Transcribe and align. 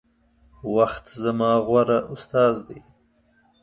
وخت 0.75 1.05
زما 1.23 1.51
غوره 1.67 1.99
استاذ 2.13 2.55
دے 2.67 2.77